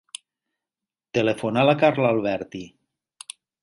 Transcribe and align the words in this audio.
Telefona 1.19 1.63
a 1.65 1.69
la 1.71 1.79
Carla 1.85 2.13
Alberti. 2.19 2.67